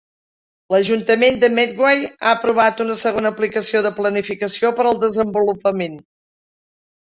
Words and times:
L'Ajuntament 0.75 1.37
de 1.43 1.49
Medway 1.57 2.01
ha 2.07 2.31
aprovat 2.37 2.81
una 2.87 2.97
segona 3.03 3.33
aplicació 3.35 3.83
de 3.89 3.93
planificació 4.01 4.75
per 4.81 4.89
al 4.95 5.01
desenvolupament. 5.07 6.03